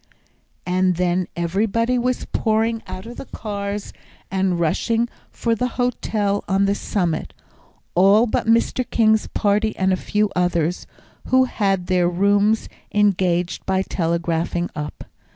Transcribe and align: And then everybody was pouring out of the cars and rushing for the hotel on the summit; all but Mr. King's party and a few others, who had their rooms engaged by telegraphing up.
And 0.65 0.95
then 0.95 1.27
everybody 1.35 1.99
was 1.99 2.25
pouring 2.31 2.81
out 2.87 3.05
of 3.05 3.17
the 3.17 3.25
cars 3.27 3.93
and 4.31 4.59
rushing 4.59 5.07
for 5.29 5.53
the 5.53 5.67
hotel 5.77 6.43
on 6.47 6.65
the 6.65 6.73
summit; 6.73 7.35
all 7.93 8.25
but 8.25 8.47
Mr. 8.47 8.83
King's 8.89 9.27
party 9.27 9.75
and 9.77 9.93
a 9.93 9.95
few 9.95 10.31
others, 10.35 10.87
who 11.27 11.43
had 11.43 11.85
their 11.85 12.09
rooms 12.09 12.67
engaged 12.91 13.63
by 13.67 13.83
telegraphing 13.83 14.71
up. 14.75 15.03